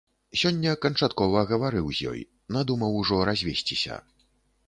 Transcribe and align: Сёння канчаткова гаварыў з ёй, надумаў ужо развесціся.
Сёння 0.43 0.71
канчаткова 0.85 1.43
гаварыў 1.51 1.91
з 1.97 2.09
ёй, 2.11 2.21
надумаў 2.57 2.97
ужо 3.01 3.19
развесціся. 3.31 3.99